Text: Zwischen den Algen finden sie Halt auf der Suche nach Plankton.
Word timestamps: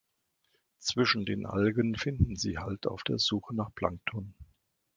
Zwischen 0.79 1.25
den 1.27 1.45
Algen 1.45 1.93
finden 1.95 2.35
sie 2.35 2.57
Halt 2.57 2.87
auf 2.87 3.03
der 3.03 3.19
Suche 3.19 3.55
nach 3.55 3.71
Plankton. 3.75 4.33